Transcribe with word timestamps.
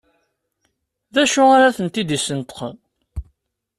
D 1.13 1.15
acu 1.23 1.43
ara 1.55 1.75
tent-id-yesneṭqen? 1.77 2.75